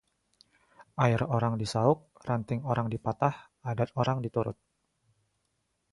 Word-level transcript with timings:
Air 1.05 1.21
orang 1.37 1.55
disauk, 1.61 1.99
ranting 2.29 2.61
orang 2.71 2.87
dipatah, 2.93 3.35
adat 3.71 3.89
orang 4.01 4.17
diturut 4.25 4.57